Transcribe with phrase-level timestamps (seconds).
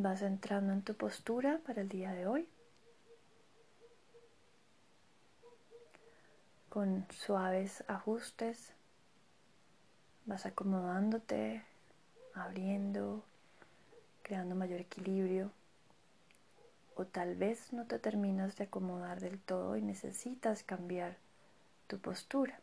[0.00, 2.48] Vas entrando en tu postura para el día de hoy.
[6.68, 8.74] Con suaves ajustes
[10.24, 11.64] vas acomodándote,
[12.32, 13.24] abriendo,
[14.22, 15.50] creando mayor equilibrio.
[16.94, 21.16] O tal vez no te terminas de acomodar del todo y necesitas cambiar
[21.88, 22.60] tu postura.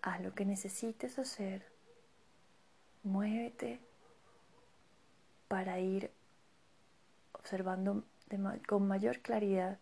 [0.00, 1.62] Haz lo que necesites hacer.
[3.02, 3.91] Muévete
[5.52, 6.10] para ir
[7.34, 8.04] observando
[8.66, 9.78] con mayor claridad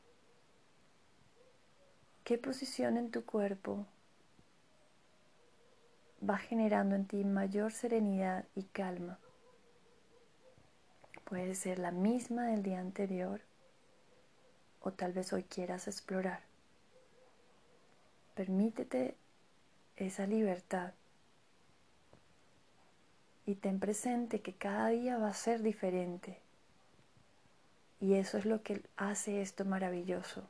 [2.24, 3.87] qué posición en tu cuerpo
[6.28, 9.20] va generando en ti mayor serenidad y calma.
[11.23, 13.41] Puede ser la misma del día anterior
[14.80, 16.41] o tal vez hoy quieras explorar.
[18.34, 19.16] Permítete
[19.95, 20.95] esa libertad
[23.50, 26.38] y ten presente que cada día va a ser diferente.
[28.00, 30.44] Y eso es lo que hace esto maravilloso,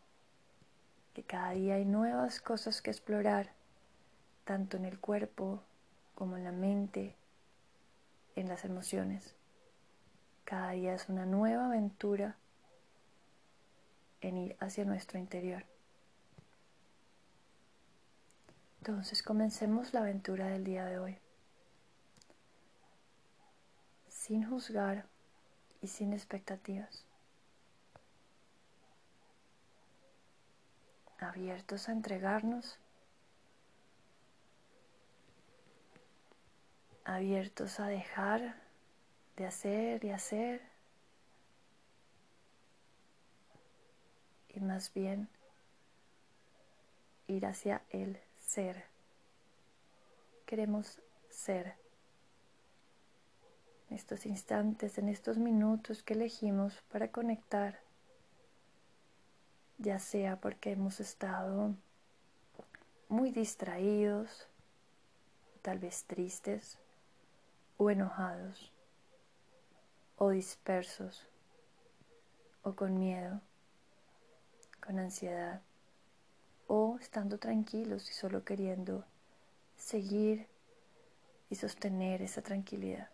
[1.14, 3.52] que cada día hay nuevas cosas que explorar,
[4.44, 5.62] tanto en el cuerpo
[6.14, 7.16] como en la mente,
[8.36, 9.34] en las emociones.
[10.44, 12.36] Cada día es una nueva aventura
[14.20, 15.64] en ir hacia nuestro interior.
[18.80, 21.18] Entonces comencemos la aventura del día de hoy.
[24.30, 25.06] Sin juzgar
[25.82, 27.04] y sin expectativas.
[31.18, 32.78] Abiertos a entregarnos.
[37.04, 38.54] Abiertos a dejar
[39.34, 40.62] de hacer y hacer.
[44.50, 45.28] Y más bien
[47.26, 48.84] ir hacia el ser.
[50.46, 51.00] Queremos
[51.30, 51.79] ser.
[53.90, 57.80] En estos instantes, en estos minutos que elegimos para conectar,
[59.78, 61.74] ya sea porque hemos estado
[63.08, 64.46] muy distraídos,
[65.62, 66.78] tal vez tristes
[67.78, 68.72] o enojados
[70.18, 71.26] o dispersos
[72.62, 73.40] o con miedo,
[74.86, 75.62] con ansiedad
[76.68, 79.04] o estando tranquilos y solo queriendo
[79.76, 80.46] seguir
[81.48, 83.10] y sostener esa tranquilidad.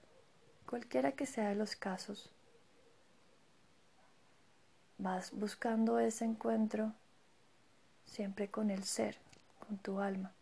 [0.67, 2.29] Cualquiera que sea de los casos,
[4.99, 6.93] vas buscando ese encuentro
[8.07, 9.17] siempre con el ser,
[9.67, 10.33] con tu alma.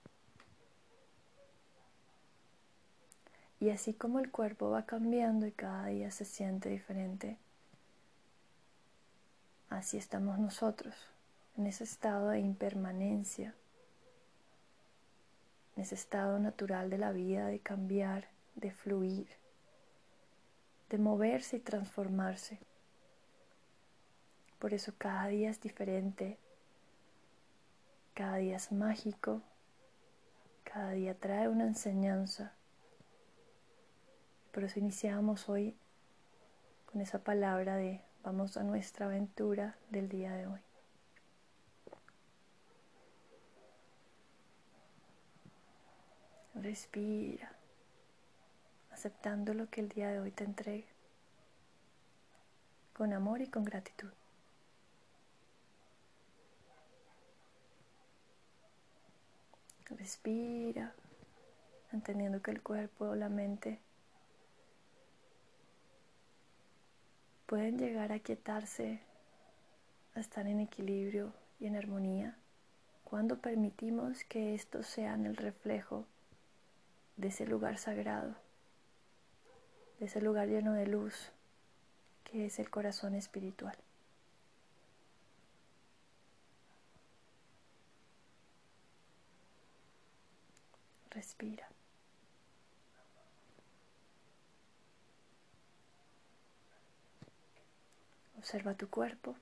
[3.60, 7.36] Y así como el cuerpo va cambiando y cada día se siente diferente,
[9.68, 10.94] así estamos nosotros
[11.56, 13.54] en ese estado de impermanencia,
[15.76, 19.43] en ese estado natural de la vida, de cambiar, de fluir,
[20.90, 22.58] de moverse y transformarse.
[24.58, 26.38] Por eso cada día es diferente,
[28.14, 29.42] cada día es mágico,
[30.62, 32.52] cada día trae una enseñanza.
[34.52, 35.76] Por eso iniciamos hoy
[36.90, 40.60] con esa palabra de vamos a nuestra aventura del día de hoy.
[46.54, 47.53] Respira,
[48.94, 50.86] aceptando lo que el día de hoy te entregue,
[52.94, 54.10] con amor y con gratitud.
[59.90, 60.94] Respira,
[61.92, 63.78] entendiendo que el cuerpo o la mente
[67.46, 69.00] pueden llegar a quietarse,
[70.14, 72.36] a estar en equilibrio y en armonía
[73.04, 76.06] cuando permitimos que estos sean el reflejo
[77.16, 78.34] de ese lugar sagrado,
[79.98, 81.30] de ese lugar lleno de luz
[82.24, 83.76] que es el corazón espiritual.
[91.10, 91.68] Respira.
[98.36, 99.36] Observa tu cuerpo.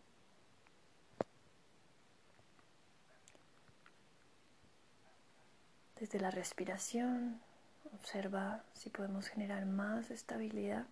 [5.98, 7.40] Desde la respiración
[7.92, 10.86] Observa si podemos generar más estabilidad.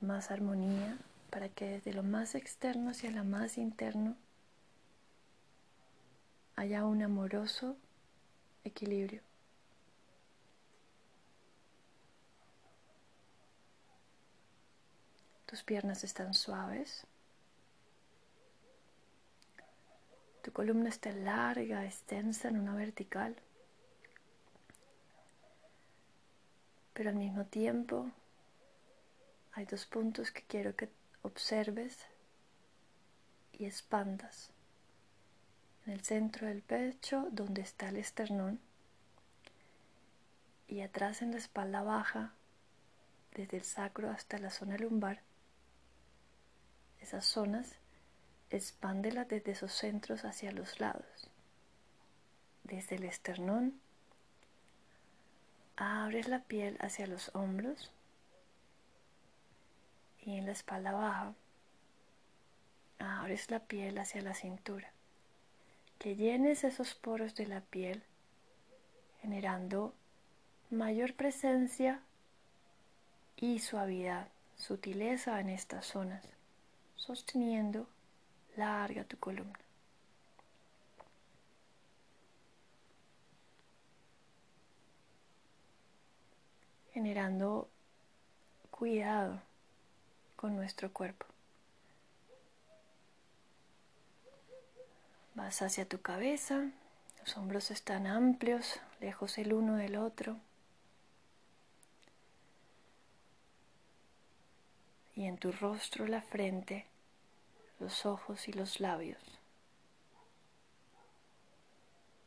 [0.00, 0.98] Más armonía
[1.30, 4.16] para que desde lo más externo hacia lo más interno
[6.56, 7.76] haya un amoroso
[8.64, 9.22] equilibrio.
[15.46, 17.06] Tus piernas están suaves.
[20.42, 23.36] Tu columna está larga, extensa en una vertical.
[26.92, 28.10] pero al mismo tiempo
[29.52, 30.88] hay dos puntos que quiero que
[31.22, 32.06] observes
[33.52, 34.50] y expandas.
[35.86, 38.60] En el centro del pecho, donde está el esternón,
[40.68, 42.34] y atrás en la espalda baja,
[43.34, 45.22] desde el sacro hasta la zona lumbar,
[47.00, 47.74] esas zonas,
[48.52, 51.28] expándelas desde esos centros hacia los lados.
[52.64, 53.80] Desde el esternón,
[55.76, 57.90] abres la piel hacia los hombros
[60.20, 61.34] y en la espalda baja,
[62.98, 64.92] abres la piel hacia la cintura.
[65.98, 68.02] Que llenes esos poros de la piel,
[69.20, 69.94] generando
[70.70, 72.00] mayor presencia
[73.36, 76.24] y suavidad, sutileza en estas zonas,
[76.96, 77.88] sosteniendo
[78.56, 79.58] larga tu columna.
[86.92, 87.68] Generando
[88.70, 89.40] cuidado
[90.36, 91.26] con nuestro cuerpo.
[95.34, 96.70] Vas hacia tu cabeza,
[97.20, 100.36] los hombros están amplios, lejos el uno del otro.
[105.14, 106.86] Y en tu rostro la frente,
[107.82, 109.18] los ojos y los labios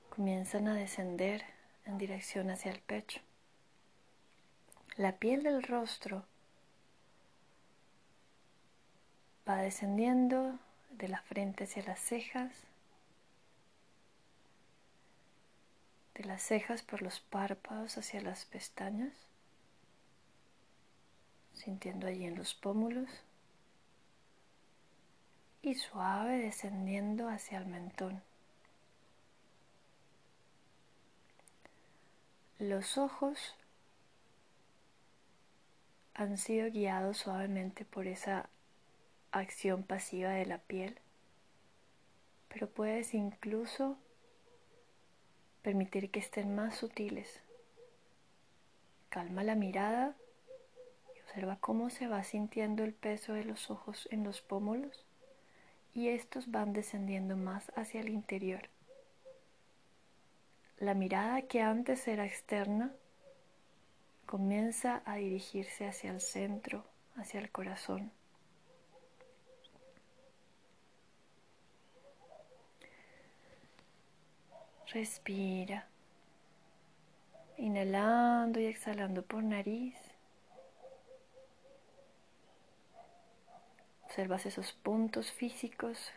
[0.09, 1.45] comienzan a descender
[1.85, 3.21] en dirección hacia el pecho.
[4.97, 6.25] La piel del rostro
[9.47, 10.59] va descendiendo
[10.91, 12.51] de la frente hacia las cejas
[16.15, 19.13] de las cejas por los párpados hacia las pestañas,
[21.53, 23.09] sintiendo allí en los pómulos
[25.65, 28.21] y suave descendiendo hacia el mentón.
[32.59, 33.55] Los ojos
[36.13, 38.47] han sido guiados suavemente por esa
[39.31, 40.99] acción pasiva de la piel,
[42.47, 43.97] pero puedes incluso
[45.63, 47.41] permitir que estén más sutiles.
[49.09, 50.15] Calma la mirada
[51.15, 55.04] y observa cómo se va sintiendo el peso de los ojos en los pómulos
[55.95, 58.69] y estos van descendiendo más hacia el interior.
[60.77, 62.91] La mirada que antes era externa
[64.25, 66.83] comienza a dirigirse hacia el centro,
[67.15, 68.11] hacia el corazón.
[74.91, 75.87] Respira.
[77.57, 79.95] Inhalando y exhalando por nariz.
[84.15, 86.09] Observas esos puntos físicos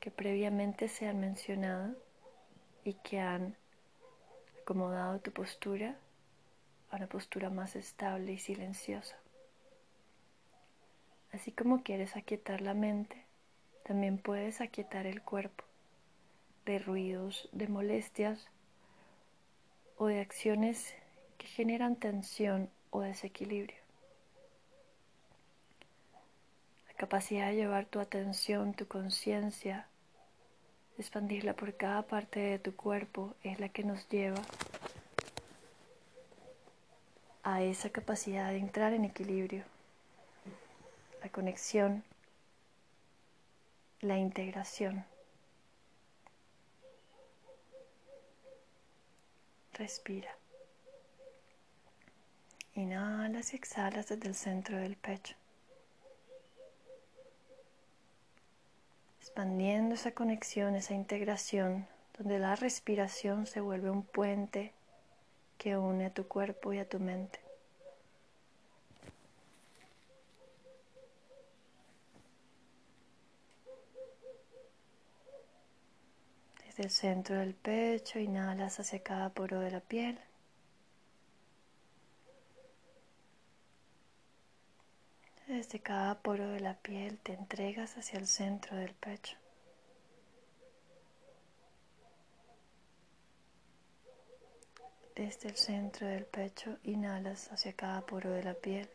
[0.00, 1.94] que previamente se han mencionado
[2.82, 3.58] y que han
[4.62, 5.98] acomodado tu postura
[6.90, 9.18] a una postura más estable y silenciosa.
[11.30, 13.22] Así como quieres aquietar la mente,
[13.82, 15.64] también puedes aquietar el cuerpo
[16.64, 18.48] de ruidos, de molestias
[19.98, 20.94] o de acciones
[21.36, 23.83] que generan tensión o desequilibrio.
[26.96, 29.86] Capacidad de llevar tu atención, tu conciencia,
[30.96, 34.40] expandirla por cada parte de tu cuerpo es la que nos lleva
[37.42, 39.64] a esa capacidad de entrar en equilibrio,
[41.22, 42.04] la conexión,
[44.00, 45.04] la integración.
[49.74, 50.30] Respira.
[52.74, 55.34] Inhalas y exhalas desde el centro del pecho.
[59.36, 64.72] Expandiendo esa conexión, esa integración, donde la respiración se vuelve un puente
[65.58, 67.40] que une a tu cuerpo y a tu mente.
[76.64, 80.16] Desde el centro del pecho inhalas hacia cada poro de la piel.
[85.46, 89.36] Desde cada poro de la piel te entregas hacia el centro del pecho.
[95.14, 98.88] Desde el centro del pecho inhalas hacia cada poro de la piel.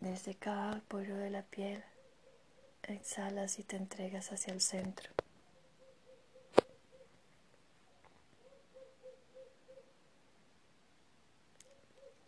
[0.00, 1.82] Desde cada poro de la piel
[2.84, 5.10] exhalas y te entregas hacia el centro.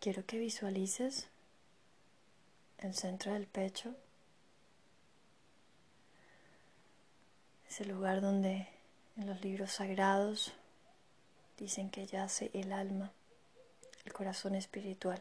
[0.05, 1.25] Quiero que visualices
[2.77, 3.95] el centro del pecho,
[7.67, 8.67] ese lugar donde
[9.17, 10.53] en los libros sagrados
[11.57, 13.13] dicen que yace el alma,
[14.05, 15.19] el corazón espiritual.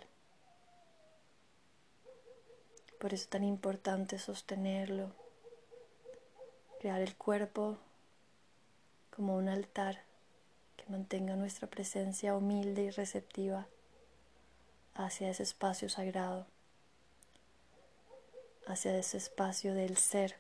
[3.01, 5.13] Por eso es tan importante sostenerlo,
[6.79, 7.79] crear el cuerpo
[9.17, 10.03] como un altar
[10.77, 13.67] que mantenga nuestra presencia humilde y receptiva
[14.95, 16.47] hacia ese espacio sagrado,
[18.67, 20.37] hacia ese espacio del ser.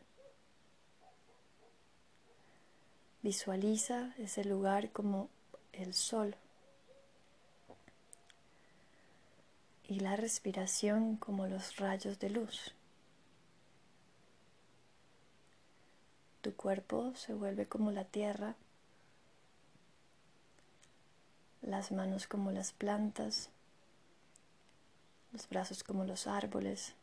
[3.22, 5.28] Visualiza ese lugar como
[5.72, 6.36] el sol
[9.88, 12.74] y la respiración como los rayos de luz.
[16.42, 18.54] Tu cuerpo se vuelve como la tierra,
[21.62, 23.48] las manos como las plantas,
[25.34, 26.94] los brazos como los árboles,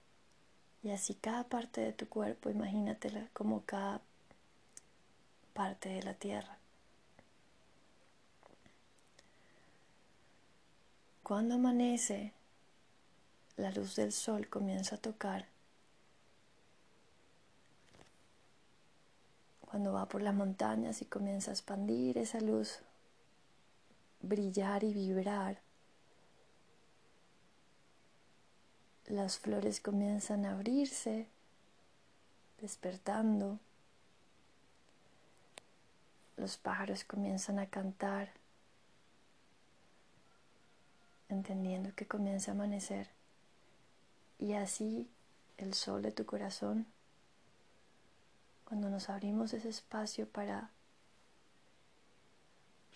[0.84, 4.00] y así cada parte de tu cuerpo, imagínatela como cada
[5.54, 6.58] parte de la tierra.
[11.24, 12.32] Cuando amanece,
[13.58, 15.46] la luz del sol comienza a tocar.
[19.70, 22.80] Cuando va por las montañas y comienza a expandir esa luz,
[24.22, 25.60] brillar y vibrar,
[29.08, 31.28] las flores comienzan a abrirse,
[32.60, 33.60] despertando
[36.42, 38.32] los pájaros comienzan a cantar,
[41.30, 43.10] entendiendo que comienza a amanecer.
[44.40, 45.08] Y así
[45.58, 46.88] el sol de tu corazón,
[48.66, 50.72] cuando nos abrimos ese espacio para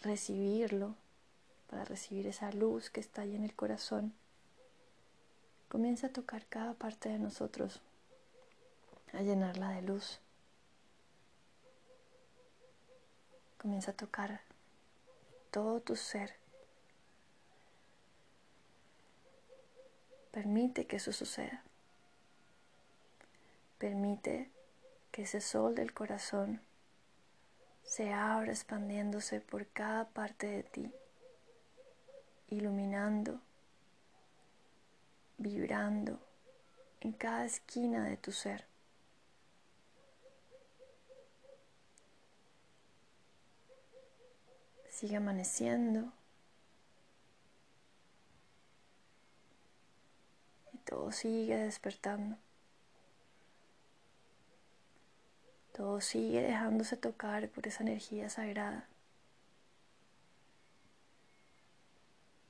[0.01, 0.95] recibirlo,
[1.69, 4.13] para recibir esa luz que está ahí en el corazón,
[5.69, 7.81] comienza a tocar cada parte de nosotros,
[9.13, 10.19] a llenarla de luz.
[13.57, 14.41] Comienza a tocar
[15.51, 16.35] todo tu ser.
[20.31, 21.63] Permite que eso suceda.
[23.77, 24.49] Permite
[25.11, 26.61] que ese sol del corazón
[27.85, 30.93] se abra expandiéndose por cada parte de ti,
[32.49, 33.39] iluminando,
[35.45, 36.19] vibrando
[37.01, 38.65] en cada esquina de tu ser.
[44.89, 46.11] Sigue amaneciendo.
[50.73, 52.37] Y todo sigue despertando.
[55.73, 58.87] Todo sigue dejándose tocar por esa energía sagrada.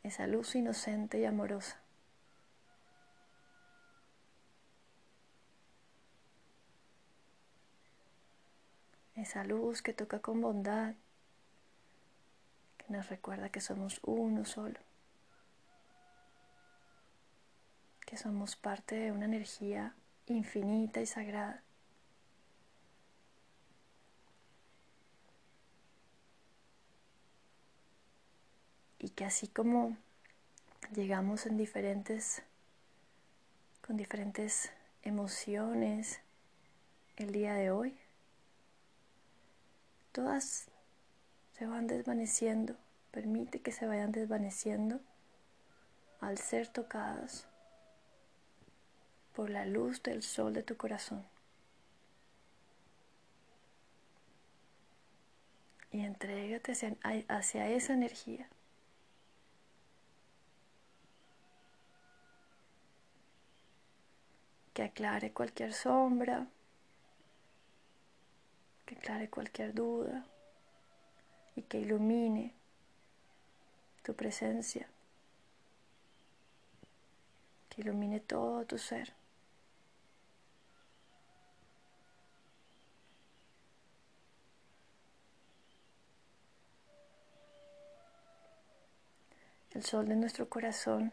[0.04, 1.85] Esa luz inocente y amorosa.
[9.16, 10.94] Esa luz que toca con bondad
[12.90, 14.80] nos recuerda que somos uno solo,
[18.06, 19.96] que somos parte de una energía
[20.28, 21.64] infinita y sagrada.
[29.00, 29.98] Y que así como
[30.94, 32.44] llegamos en diferentes,
[33.86, 34.72] con diferentes
[35.04, 36.20] emociones
[37.18, 37.98] el día de hoy,
[40.16, 40.70] todas
[41.58, 42.78] se van desvaneciendo,
[43.12, 45.02] permite que se vayan desvaneciendo
[46.22, 47.48] al ser tocadas
[49.36, 51.26] por la luz del sol de tu corazón.
[55.92, 56.96] Y entrégate hacia,
[57.28, 58.48] hacia esa energía.
[64.74, 66.48] Que aclare cualquier sombra,
[68.86, 70.26] que aclare cualquier duda
[71.56, 72.54] y que ilumine
[74.04, 74.88] tu presencia,
[77.70, 79.14] que ilumine todo tu ser.
[89.72, 91.12] El sol de nuestro corazón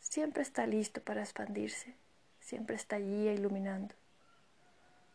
[0.00, 1.94] siempre está listo para expandirse,
[2.40, 3.94] siempre está allí iluminando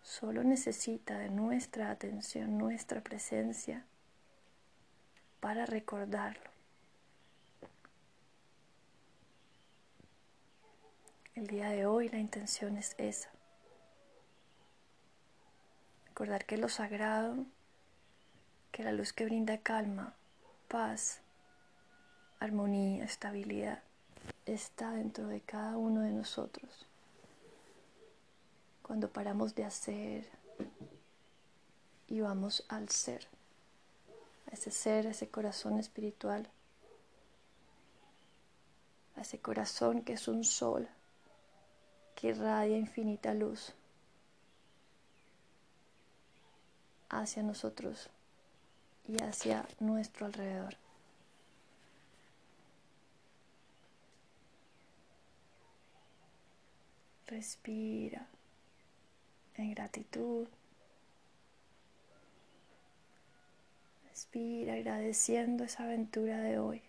[0.03, 3.85] solo necesita de nuestra atención, nuestra presencia
[5.39, 6.51] para recordarlo.
[11.35, 13.31] El día de hoy la intención es esa.
[16.07, 17.45] Recordar que lo sagrado,
[18.71, 20.13] que la luz que brinda calma,
[20.67, 21.21] paz,
[22.39, 23.81] armonía, estabilidad,
[24.45, 26.87] está dentro de cada uno de nosotros
[28.83, 30.29] cuando paramos de hacer,
[32.07, 33.27] y vamos al ser,
[34.51, 36.47] a ese ser, a ese corazón espiritual,
[39.15, 40.87] a ese corazón que es un sol
[42.15, 43.73] que irradia infinita luz
[47.09, 48.09] hacia nosotros
[49.07, 50.75] y hacia nuestro alrededor.
[57.25, 58.27] Respira
[59.57, 60.47] en gratitud.
[64.09, 66.81] Respira agradeciendo esa aventura de hoy.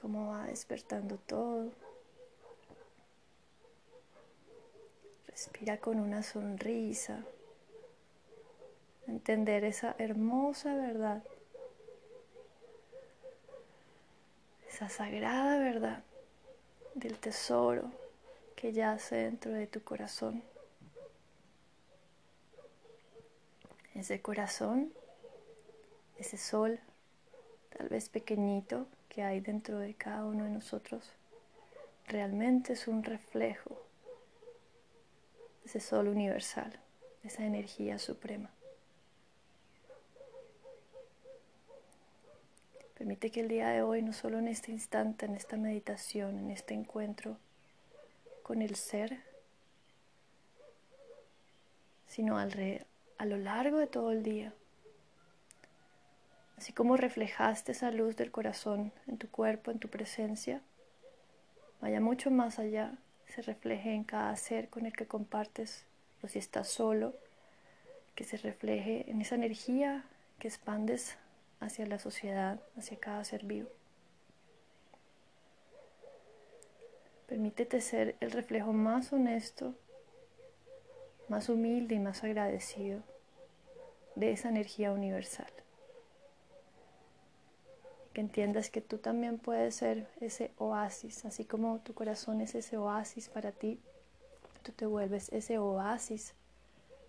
[0.00, 1.70] Cómo va despertando todo.
[5.26, 7.24] Respira con una sonrisa.
[9.06, 11.22] Entender esa hermosa verdad
[14.78, 16.04] esa sagrada verdad
[16.94, 17.90] del tesoro
[18.54, 20.44] que yace dentro de tu corazón.
[23.92, 24.92] Ese corazón,
[26.16, 26.78] ese sol,
[27.76, 31.10] tal vez pequeñito, que hay dentro de cada uno de nosotros,
[32.06, 33.84] realmente es un reflejo
[35.64, 36.78] de ese sol universal,
[37.24, 38.52] esa energía suprema.
[42.98, 46.50] Permite que el día de hoy, no solo en este instante, en esta meditación, en
[46.50, 47.36] este encuentro
[48.42, 49.20] con el ser,
[52.08, 52.84] sino al
[53.18, 54.52] a lo largo de todo el día,
[56.56, 60.60] así como reflejaste esa luz del corazón en tu cuerpo, en tu presencia,
[61.80, 65.84] vaya mucho más allá, se refleje en cada ser con el que compartes,
[66.22, 67.14] o si estás solo,
[68.16, 70.04] que se refleje en esa energía
[70.40, 71.16] que expandes
[71.60, 73.68] hacia la sociedad, hacia cada ser vivo.
[77.26, 79.74] Permítete ser el reflejo más honesto,
[81.28, 83.02] más humilde y más agradecido
[84.14, 85.52] de esa energía universal.
[88.14, 92.78] Que entiendas que tú también puedes ser ese oasis, así como tu corazón es ese
[92.78, 93.78] oasis para ti,
[94.62, 96.32] tú te vuelves ese oasis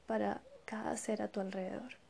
[0.06, 2.09] para cada ser a tu alrededor.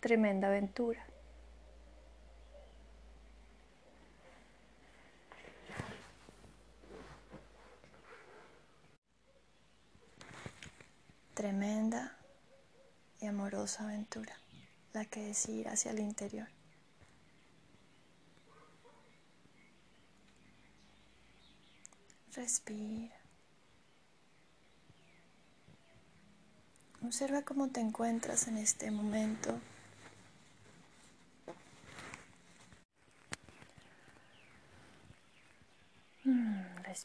[0.00, 1.04] Tremenda aventura.
[11.34, 12.16] Tremenda
[13.20, 14.36] y amorosa aventura,
[14.92, 16.48] la que es ir hacia el interior.
[22.32, 23.14] Respira.
[27.04, 29.58] Observa cómo te encuentras en este momento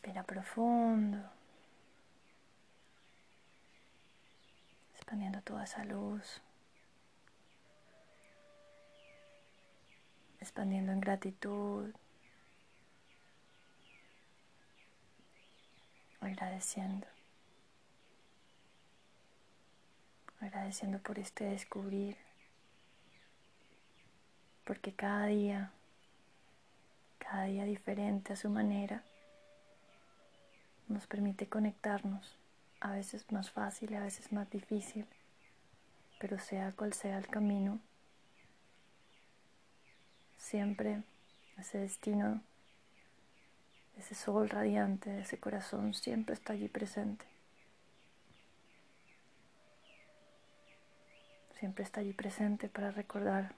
[0.04, 1.18] Respira profundo.
[4.96, 6.42] Expandiendo toda esa luz.
[10.42, 11.96] Expandiendo en gratitud.
[16.20, 17.08] Agradeciendo.
[20.42, 22.18] Agradeciendo por este descubrir.
[24.66, 25.72] Porque cada día,
[27.20, 29.02] cada día diferente a su manera,
[30.88, 32.38] nos permite conectarnos,
[32.80, 35.06] a veces más fácil a veces más difícil,
[36.20, 37.80] pero sea cual sea el camino,
[40.38, 41.04] siempre
[41.58, 42.42] ese destino,
[43.98, 47.26] ese sol radiante, ese corazón siempre está allí presente.
[51.60, 53.56] Siempre está allí presente para recordar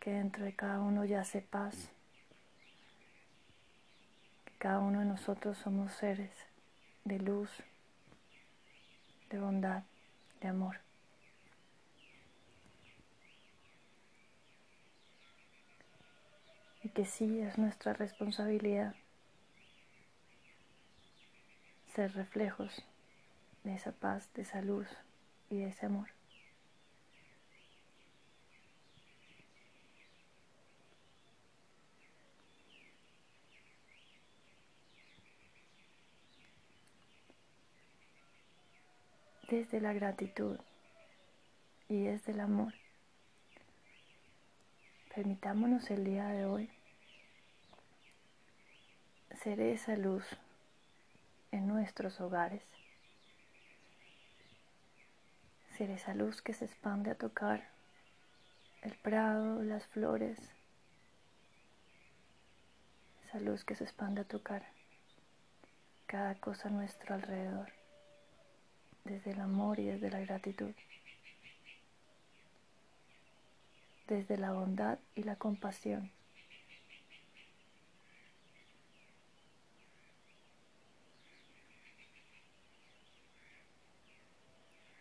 [0.00, 1.90] que dentro de cada uno yace paz,
[4.64, 6.32] cada uno de nosotros somos seres
[7.04, 7.50] de luz,
[9.28, 9.82] de bondad,
[10.40, 10.80] de amor.
[16.82, 18.94] Y que sí es nuestra responsabilidad
[21.94, 22.86] ser reflejos
[23.64, 24.88] de esa paz, de esa luz
[25.50, 26.08] y de ese amor.
[39.54, 40.58] Desde la gratitud
[41.88, 42.74] y desde el amor.
[45.14, 46.70] Permitámonos el día de hoy
[49.42, 50.24] ser esa luz
[51.52, 52.64] en nuestros hogares,
[55.76, 57.68] ser esa luz que se expande a tocar
[58.82, 60.38] el prado, las flores,
[63.26, 64.66] esa luz que se expande a tu cara,
[66.06, 67.83] cada cosa a nuestro alrededor,
[69.04, 70.72] desde el amor y desde la gratitud,
[74.08, 76.10] desde la bondad y la compasión.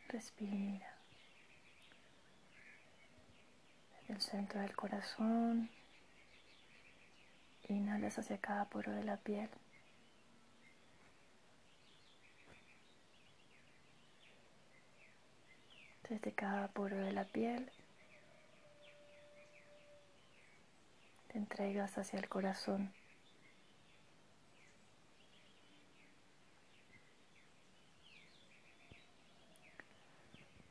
[0.09, 0.93] Respira.
[4.01, 5.71] Desde el centro del corazón.
[7.67, 9.49] Inhalas hacia cada poro de la piel.
[16.13, 17.71] Desde cada poro de la piel
[21.27, 22.93] te entregas hacia el corazón.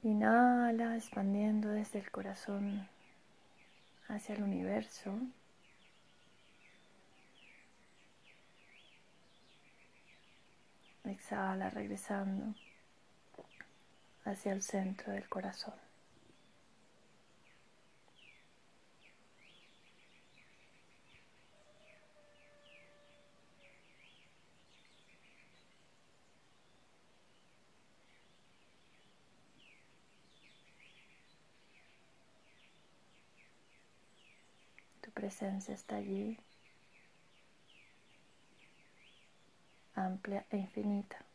[0.04, 2.88] Inhala, expandiendo desde el corazón
[4.06, 5.12] hacia el universo.
[11.02, 12.54] Exhala, regresando
[14.24, 15.74] hacia el centro del corazón.
[35.22, 36.36] presencia está allí,
[39.94, 41.31] amplia e infinita.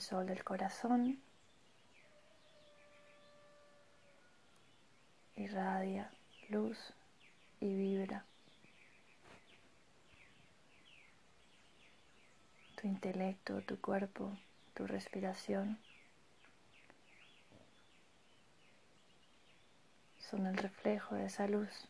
[0.00, 1.20] El sol del corazón
[5.36, 6.10] irradia
[6.48, 6.78] luz
[7.60, 8.24] y vibra.
[12.80, 14.38] Tu intelecto, tu cuerpo,
[14.72, 15.78] tu respiración
[20.30, 21.89] son el reflejo de esa luz.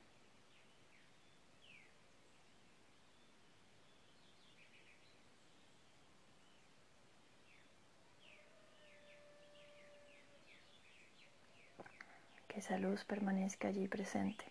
[12.50, 14.44] Que esa luz permanezca allí presente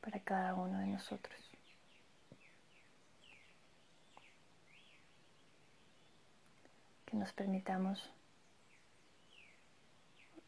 [0.00, 1.36] para cada uno de nosotros.
[7.06, 8.12] Que nos permitamos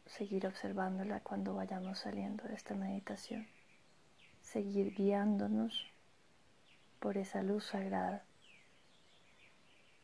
[0.05, 3.45] seguir observándola cuando vayamos saliendo de esta meditación,
[4.41, 5.91] seguir guiándonos
[7.01, 8.23] por esa luz sagrada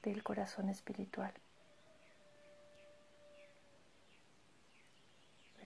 [0.03, 1.33] del corazón espiritual.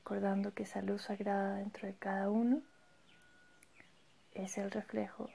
[0.03, 2.61] Recordando que esa luz sagrada dentro de cada uno
[4.33, 5.29] es el reflejo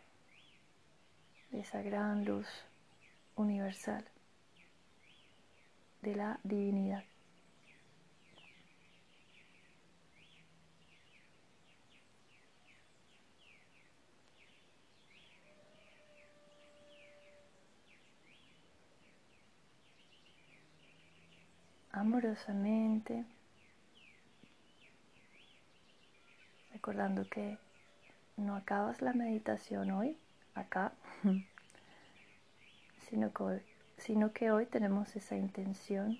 [1.50, 2.46] de esa gran luz
[3.34, 4.04] universal
[6.02, 7.02] de la divinidad.
[21.90, 23.24] amorosamente,
[26.88, 27.58] recordando que
[28.38, 30.16] no acabas la meditación hoy,
[30.54, 30.92] acá,
[33.10, 33.60] sino que, hoy,
[33.98, 36.18] sino que hoy tenemos esa intención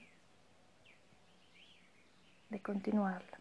[2.51, 3.41] de continuarla.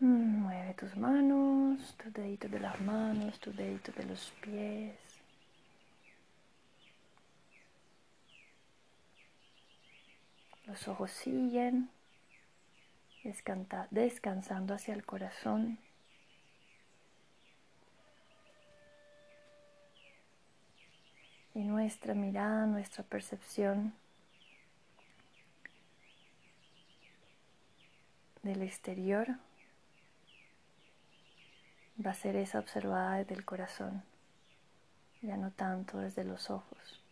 [0.00, 5.03] Mm, mueve tus manos, tus deditos de las manos, tus deditos de los pies.
[10.66, 11.90] Los ojos siguen
[13.90, 15.78] descansando hacia el corazón.
[21.54, 23.94] Y nuestra mirada, nuestra percepción
[28.42, 29.28] del exterior
[32.04, 34.02] va a ser esa observada desde el corazón,
[35.22, 37.03] ya no tanto desde los ojos.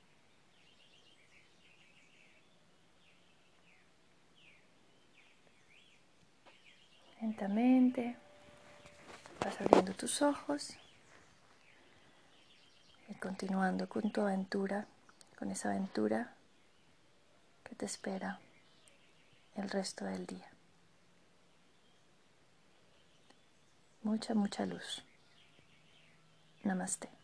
[7.22, 8.16] Lentamente
[9.40, 10.76] vas abriendo tus ojos
[13.08, 14.88] y continuando con tu aventura,
[15.38, 16.34] con esa aventura
[17.62, 18.40] que te espera
[19.54, 20.50] el resto del día.
[24.02, 25.04] Mucha, mucha luz.
[26.64, 27.21] Namaste.